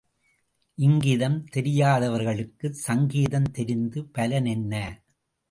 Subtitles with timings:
[0.77, 4.73] இங்கிதம் தெரியாதவளுக்குச் சங்கீதம் தெரிந்து பலன் என்ன?